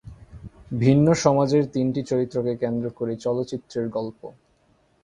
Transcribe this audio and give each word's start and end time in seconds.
ভিন্ন 0.79 1.07
সমাজের 1.23 1.63
তিনটি 1.73 2.01
চরিত্রকে 2.03 2.53
কেন্দ্র 2.55 2.85
করে 2.97 3.13
চলচ্চিত্রের 3.17 3.85
গল্প। 3.89 4.21